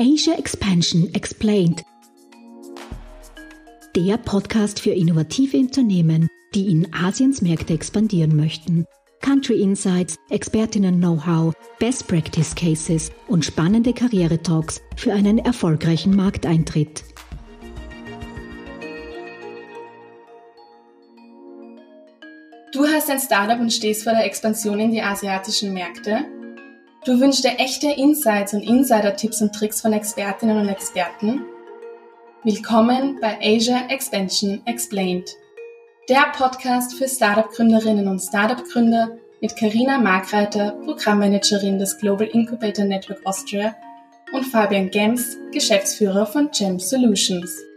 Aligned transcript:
Asia 0.00 0.34
Expansion 0.38 1.12
Explained. 1.12 1.82
Der 3.96 4.16
Podcast 4.16 4.78
für 4.78 4.92
innovative 4.92 5.56
Unternehmen, 5.56 6.28
die 6.54 6.70
in 6.70 6.94
Asiens 6.94 7.42
Märkte 7.42 7.72
expandieren 7.74 8.36
möchten. 8.36 8.86
Country 9.22 9.60
Insights, 9.60 10.14
Expertinnen-Know-how, 10.30 11.52
Best 11.80 12.06
Practice 12.06 12.54
Cases 12.54 13.10
und 13.26 13.44
spannende 13.44 13.92
Karriere-Talks 13.92 14.80
für 14.94 15.12
einen 15.12 15.38
erfolgreichen 15.38 16.14
Markteintritt. 16.14 17.02
Du 22.72 22.86
hast 22.86 23.10
ein 23.10 23.18
Startup 23.18 23.58
und 23.58 23.72
stehst 23.72 24.04
vor 24.04 24.12
der 24.12 24.26
Expansion 24.26 24.78
in 24.78 24.92
die 24.92 25.02
asiatischen 25.02 25.74
Märkte. 25.74 26.37
Du 27.08 27.18
wünschst 27.20 27.42
dir 27.42 27.58
echte 27.58 27.90
Insights 27.90 28.52
und 28.52 28.60
Insider-Tipps 28.60 29.40
und 29.40 29.54
Tricks 29.54 29.80
von 29.80 29.94
Expertinnen 29.94 30.58
und 30.58 30.68
Experten. 30.68 31.40
Willkommen 32.44 33.16
bei 33.18 33.38
Asia 33.40 33.86
Expansion 33.88 34.60
Explained, 34.66 35.26
der 36.10 36.26
Podcast 36.36 36.92
für 36.92 37.08
Startup-Gründerinnen 37.08 38.08
und 38.08 38.18
Startup-Gründer 38.18 39.16
mit 39.40 39.56
Karina 39.56 39.96
Markreiter, 39.96 40.72
Programmmanagerin 40.84 41.78
des 41.78 41.96
Global 41.96 42.26
Incubator 42.26 42.84
Network 42.84 43.24
Austria 43.24 43.74
und 44.34 44.44
Fabian 44.44 44.90
Gems, 44.90 45.38
Geschäftsführer 45.50 46.26
von 46.26 46.50
GEM 46.50 46.78
Solutions. 46.78 47.67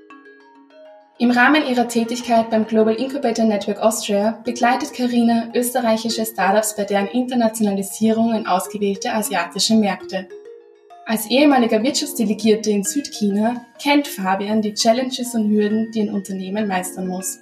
Im 1.21 1.29
Rahmen 1.29 1.67
ihrer 1.67 1.87
Tätigkeit 1.87 2.49
beim 2.49 2.65
Global 2.65 2.95
Incubator 2.95 3.45
Network 3.45 3.77
Austria 3.77 4.41
begleitet 4.43 4.91
Karina 4.91 5.51
österreichische 5.53 6.25
Startups 6.25 6.75
bei 6.75 6.83
deren 6.83 7.05
Internationalisierung 7.05 8.33
in 8.33 8.47
ausgewählte 8.47 9.13
asiatische 9.13 9.75
Märkte. 9.75 10.27
Als 11.05 11.29
ehemaliger 11.29 11.83
Wirtschaftsdelegierte 11.83 12.71
in 12.71 12.83
Südchina 12.83 13.63
kennt 13.79 14.07
Fabian 14.07 14.63
die 14.63 14.73
Challenges 14.73 15.35
und 15.35 15.51
Hürden, 15.51 15.91
die 15.91 16.01
ein 16.01 16.09
Unternehmen 16.09 16.67
meistern 16.67 17.05
muss. 17.05 17.37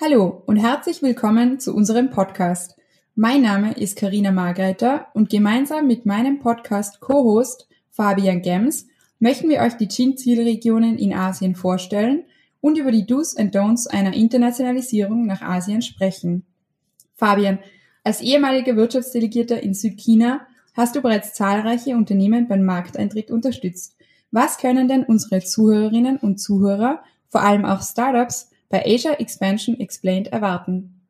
Hallo 0.00 0.42
und 0.46 0.56
herzlich 0.56 1.02
willkommen 1.02 1.60
zu 1.60 1.72
unserem 1.72 2.10
Podcast. 2.10 2.76
Mein 3.14 3.42
Name 3.42 3.74
ist 3.74 3.96
Karina 3.96 4.32
Margreiter 4.32 5.06
und 5.14 5.30
gemeinsam 5.30 5.86
mit 5.86 6.04
meinem 6.04 6.40
Podcast 6.40 6.98
Co-Host 6.98 7.68
Fabian 7.92 8.42
Gems 8.42 8.88
möchten 9.20 9.48
wir 9.48 9.60
euch 9.60 9.74
die 9.74 9.86
Chin-Zielregionen 9.86 10.98
in 10.98 11.14
Asien 11.14 11.54
vorstellen 11.54 12.24
und 12.60 12.78
über 12.78 12.92
die 12.92 13.06
Do's 13.06 13.36
and 13.36 13.54
Don'ts 13.54 13.86
einer 13.86 14.14
Internationalisierung 14.14 15.26
nach 15.26 15.42
Asien 15.42 15.82
sprechen. 15.82 16.44
Fabian, 17.14 17.58
als 18.04 18.20
ehemaliger 18.20 18.76
Wirtschaftsdelegierter 18.76 19.62
in 19.62 19.74
Südchina 19.74 20.46
hast 20.74 20.96
du 20.96 21.02
bereits 21.02 21.34
zahlreiche 21.34 21.96
Unternehmen 21.96 22.48
beim 22.48 22.62
Markteintritt 22.62 23.30
unterstützt. 23.30 23.96
Was 24.30 24.58
können 24.58 24.88
denn 24.88 25.04
unsere 25.04 25.40
Zuhörerinnen 25.40 26.16
und 26.16 26.38
Zuhörer, 26.38 27.02
vor 27.28 27.42
allem 27.42 27.64
auch 27.64 27.82
Startups, 27.82 28.50
bei 28.68 28.84
Asia 28.86 29.12
Expansion 29.14 29.78
Explained 29.78 30.28
erwarten? 30.28 31.00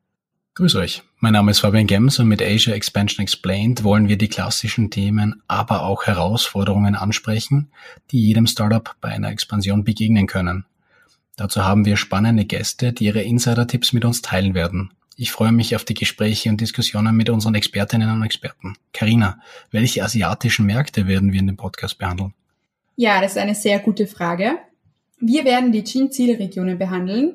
Grüß 0.55 0.75
euch. 0.75 1.03
Mein 1.19 1.33
Name 1.33 1.51
ist 1.51 1.59
Fabian 1.59 1.87
Gems 1.87 2.19
und 2.19 2.27
mit 2.27 2.41
Asia 2.41 2.73
Expansion 2.73 3.23
Explained 3.23 3.85
wollen 3.85 4.09
wir 4.09 4.17
die 4.17 4.27
klassischen 4.27 4.89
Themen, 4.89 5.41
aber 5.47 5.83
auch 5.83 6.07
Herausforderungen 6.07 6.95
ansprechen, 6.95 7.71
die 8.11 8.25
jedem 8.25 8.47
Startup 8.47 8.93
bei 8.99 9.09
einer 9.09 9.29
Expansion 9.29 9.85
begegnen 9.85 10.27
können. 10.27 10.65
Dazu 11.41 11.65
haben 11.65 11.85
wir 11.85 11.97
spannende 11.97 12.45
Gäste, 12.45 12.93
die 12.93 13.05
ihre 13.05 13.23
Insider-Tipps 13.23 13.93
mit 13.93 14.05
uns 14.05 14.21
teilen 14.21 14.53
werden. 14.53 14.91
Ich 15.17 15.31
freue 15.31 15.51
mich 15.51 15.75
auf 15.75 15.83
die 15.83 15.95
Gespräche 15.95 16.51
und 16.51 16.61
Diskussionen 16.61 17.17
mit 17.17 17.31
unseren 17.31 17.55
Expertinnen 17.55 18.11
und 18.11 18.21
Experten. 18.21 18.75
Karina, 18.93 19.39
welche 19.71 20.03
asiatischen 20.03 20.67
Märkte 20.67 21.07
werden 21.07 21.33
wir 21.33 21.39
in 21.39 21.47
dem 21.47 21.57
Podcast 21.57 21.97
behandeln? 21.97 22.35
Ja, 22.95 23.21
das 23.21 23.31
ist 23.31 23.37
eine 23.39 23.55
sehr 23.55 23.79
gute 23.79 24.05
Frage. 24.05 24.59
Wir 25.19 25.43
werden 25.43 25.71
die 25.71 25.83
Chin-Zielregionen 25.83 26.77
behandeln, 26.77 27.33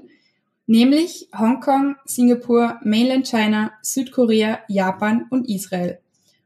nämlich 0.68 1.26
Hongkong, 1.36 1.96
Singapur, 2.04 2.78
Mainland 2.84 3.26
China, 3.26 3.72
Südkorea, 3.82 4.60
Japan 4.68 5.26
und 5.30 5.48
Israel. 5.48 5.98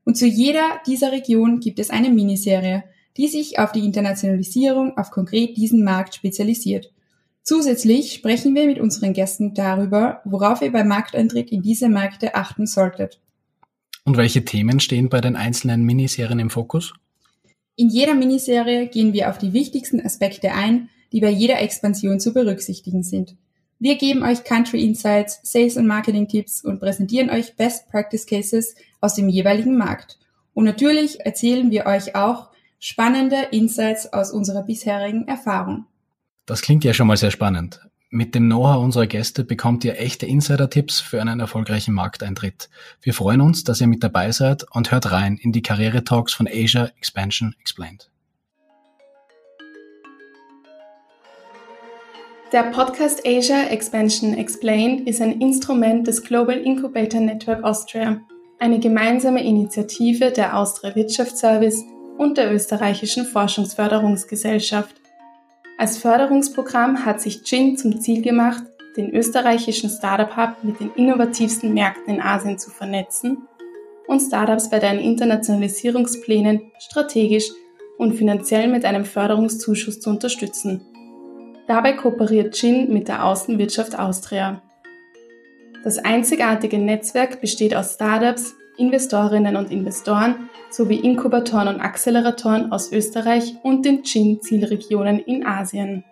Und 0.07 0.17
zu 0.17 0.27
jeder 0.27 0.81
dieser 0.87 1.13
Regionen 1.13 1.61
gibt 1.61 1.79
es 1.79 1.91
eine 1.91 2.09
Miniserie, 2.09 2.85
die 3.19 3.29
sich 3.29 3.59
auf 3.59 3.73
die 3.73 3.85
Internationalisierung 3.85 4.97
auf 4.97 5.11
konkret 5.11 5.59
diesen 5.59 5.85
Markt 5.85 6.15
spezialisiert. 6.15 6.91
Zusätzlich 7.43 8.13
sprechen 8.13 8.55
wir 8.55 8.67
mit 8.67 8.79
unseren 8.79 9.13
Gästen 9.13 9.55
darüber, 9.55 10.21
worauf 10.25 10.63
ihr 10.63 10.73
beim 10.73 10.89
Markteintritt 10.89 11.51
in 11.51 11.63
diese 11.63 11.89
Märkte 11.89 12.35
achten 12.35 12.67
solltet. 12.67 13.21
Und 14.05 14.17
welche 14.17 14.45
Themen 14.45 14.81
stehen 14.81 15.09
bei 15.09 15.21
den 15.21 15.37
einzelnen 15.37 15.85
Miniserien 15.85 16.39
im 16.39 16.51
Fokus? 16.51 16.93
In 17.77 17.89
jeder 17.89 18.15
Miniserie 18.15 18.89
gehen 18.89 19.13
wir 19.13 19.31
auf 19.31 19.39
die 19.39 19.53
wichtigsten 19.53 20.05
Aspekte 20.05 20.53
ein, 20.53 20.91
die 21.13 21.21
bei 21.21 21.31
jeder 21.31 21.61
Expansion 21.61 22.21
zu 22.21 22.33
berücksichtigen 22.33 23.03
sind. 23.03 23.37
Wir 23.79 23.97
geben 23.97 24.23
euch 24.23 24.45
Country 24.45 24.85
Insights, 24.85 25.41
Sales 25.43 25.79
und 25.79 25.87
Marketing 25.87 26.29
Tipps 26.29 26.63
und 26.63 26.81
präsentieren 26.81 27.31
euch 27.31 27.57
Best 27.57 27.89
Practice 27.89 28.27
Cases 28.27 28.75
aus 29.01 29.15
dem 29.15 29.29
jeweiligen 29.31 29.79
Markt. 29.79 30.19
Und 30.53 30.65
natürlich 30.65 31.21
erzählen 31.21 31.71
wir 31.71 31.87
euch 31.87 32.15
auch 32.15 32.51
spannende 32.79 33.37
Insights 33.53 34.13
aus 34.13 34.31
unserer 34.31 34.63
bisherigen 34.63 35.27
Erfahrung. 35.27 35.87
Das 36.51 36.63
klingt 36.63 36.83
ja 36.83 36.93
schon 36.93 37.07
mal 37.07 37.17
sehr 37.17 37.31
spannend. 37.31 37.81
Mit 38.11 38.35
dem 38.35 38.47
Know-how 38.47 38.83
unserer 38.83 39.07
Gäste 39.07 39.45
bekommt 39.45 39.85
ihr 39.85 40.01
echte 40.01 40.27
Insider-Tipps 40.27 40.99
für 40.99 41.21
einen 41.21 41.39
erfolgreichen 41.39 41.95
Markteintritt. 41.95 42.69
Wir 43.01 43.15
freuen 43.15 43.41
uns, 43.41 43.63
dass 43.63 43.81
ihr 43.81 43.87
mit 43.87 44.03
dabei 44.03 44.33
seid 44.33 44.67
und 44.73 44.91
hört 44.91 45.13
rein 45.13 45.37
in 45.41 45.53
die 45.53 45.63
Karriere-Talks 45.63 46.33
von 46.33 46.49
Asia 46.49 46.91
Expansion 46.99 47.55
Explained. 47.61 48.11
Der 52.53 52.65
Podcast 52.73 53.25
Asia 53.25 53.69
Expansion 53.69 54.35
Explained 54.35 55.07
ist 55.07 55.21
ein 55.21 55.41
Instrument 55.41 56.09
des 56.09 56.21
Global 56.21 56.57
Incubator 56.57 57.21
Network 57.21 57.63
Austria, 57.63 58.21
eine 58.59 58.81
gemeinsame 58.81 59.45
Initiative 59.45 60.33
der 60.33 60.59
Austria 60.59 60.97
Wirtschaftsservice 60.97 61.85
und 62.19 62.39
der 62.39 62.53
österreichischen 62.53 63.25
Forschungsförderungsgesellschaft. 63.25 65.00
Als 65.81 65.97
Förderungsprogramm 65.97 67.07
hat 67.07 67.23
sich 67.23 67.43
GIN 67.43 67.79
zum 67.79 68.03
Ziel 68.03 68.21
gemacht, 68.21 68.63
den 68.99 69.15
österreichischen 69.15 69.89
Startup 69.89 70.37
Hub 70.37 70.63
mit 70.63 70.79
den 70.79 70.93
innovativsten 70.95 71.73
Märkten 71.73 72.17
in 72.17 72.21
Asien 72.21 72.59
zu 72.59 72.71
vernetzen 72.71 73.49
und 74.07 74.21
Startups 74.21 74.69
bei 74.69 74.79
deren 74.79 74.99
Internationalisierungsplänen 74.99 76.71
strategisch 76.81 77.49
und 77.97 78.13
finanziell 78.13 78.69
mit 78.69 78.85
einem 78.85 79.07
Förderungszuschuss 79.07 80.01
zu 80.01 80.11
unterstützen. 80.11 80.83
Dabei 81.67 81.95
kooperiert 81.95 82.53
GIN 82.61 82.93
mit 82.93 83.09
der 83.09 83.25
Außenwirtschaft 83.25 83.99
Austria. 83.99 84.61
Das 85.83 85.97
einzigartige 85.97 86.77
Netzwerk 86.77 87.41
besteht 87.41 87.75
aus 87.75 87.95
Startups, 87.95 88.55
Investorinnen 88.77 89.57
und 89.57 89.71
Investoren 89.71 90.49
sowie 90.71 90.97
Inkubatoren 90.97 91.69
und 91.69 91.81
Acceleratoren 91.81 92.73
aus 92.73 92.93
Österreich 92.93 93.57
und 93.63 93.85
den 93.85 94.03
GIN-Zielregionen 94.03 95.19
in 95.21 95.47
Asien. 95.47 96.05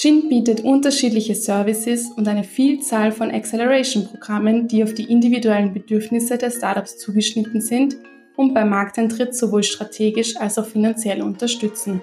GIN 0.00 0.28
bietet 0.28 0.62
unterschiedliche 0.62 1.34
Services 1.34 2.10
und 2.16 2.26
eine 2.26 2.44
Vielzahl 2.44 3.12
von 3.12 3.30
Acceleration-Programmen, 3.30 4.66
die 4.66 4.82
auf 4.82 4.94
die 4.94 5.10
individuellen 5.10 5.74
Bedürfnisse 5.74 6.38
der 6.38 6.50
Startups 6.50 6.96
zugeschnitten 6.96 7.60
sind 7.60 7.96
und 8.36 8.54
beim 8.54 8.70
Markteintritt 8.70 9.34
sowohl 9.34 9.62
strategisch 9.62 10.36
als 10.36 10.58
auch 10.58 10.66
finanziell 10.66 11.20
unterstützen. 11.20 12.02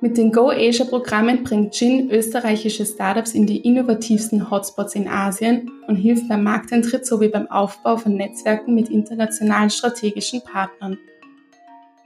Mit 0.00 0.16
den 0.16 0.30
Go 0.30 0.50
Asia 0.50 0.84
Programmen 0.84 1.42
bringt 1.42 1.74
Jin 1.80 2.08
österreichische 2.12 2.86
Startups 2.86 3.32
in 3.32 3.46
die 3.46 3.62
innovativsten 3.62 4.48
Hotspots 4.48 4.94
in 4.94 5.08
Asien 5.08 5.72
und 5.88 5.96
hilft 5.96 6.28
beim 6.28 6.44
Markteintritt 6.44 7.04
sowie 7.04 7.28
beim 7.28 7.50
Aufbau 7.50 7.96
von 7.96 8.14
Netzwerken 8.14 8.76
mit 8.76 8.90
internationalen 8.90 9.70
strategischen 9.70 10.40
Partnern. 10.44 10.98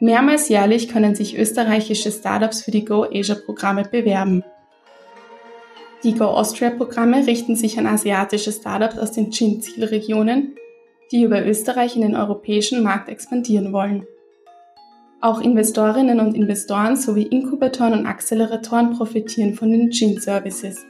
Mehrmals 0.01 0.49
jährlich 0.49 0.89
können 0.89 1.15
sich 1.15 1.37
österreichische 1.37 2.11
Startups 2.11 2.63
für 2.63 2.71
die 2.71 2.87
Go 2.87 3.05
Asia 3.05 3.35
Programme 3.35 3.83
bewerben. 3.85 4.43
Die 6.03 6.15
Go 6.15 6.25
Austria 6.25 6.71
Programme 6.71 7.27
richten 7.27 7.57
sich 7.57 7.79
an 7.79 7.87
asiatische 7.87 8.53
Startups 8.53 8.97
aus 8.97 9.13
den 9.13 9.31
Jin 9.33 9.61
Zielregionen, 9.61 10.57
die 11.13 11.25
über 11.25 11.45
Österreich 11.45 11.95
in 11.95 12.03
den 12.03 12.17
europäischen 12.17 12.83
Markt 12.83 13.11
expandieren 13.11 13.75
wollen. 13.75 14.07
Auch 15.23 15.41
Investorinnen 15.41 16.19
und 16.19 16.35
Investoren 16.35 16.97
sowie 16.97 17.23
Inkubatoren 17.23 17.93
und 17.93 18.07
Acceleratoren 18.07 18.97
profitieren 18.97 19.55
von 19.55 19.71
den 19.71 19.91
GIN-Services. 19.91 20.85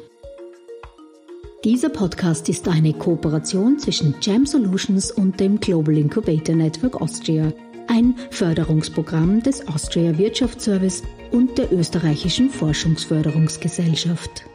Dieser 1.63 1.87
Podcast 1.89 2.49
ist 2.49 2.67
eine 2.67 2.91
Kooperation 2.93 3.79
zwischen 3.79 4.15
Jam 4.21 4.45
Solutions 4.45 5.11
und 5.11 5.39
dem 5.39 5.61
Global 5.61 5.97
Incubator 5.97 6.55
Network 6.55 7.01
Austria, 7.01 7.53
ein 7.87 8.15
Förderungsprogramm 8.31 9.41
des 9.41 9.67
Austria 9.67 10.17
Wirtschaftsservice 10.17 11.03
und 11.31 11.57
der 11.57 11.71
österreichischen 11.71 12.49
Forschungsförderungsgesellschaft. 12.49 14.45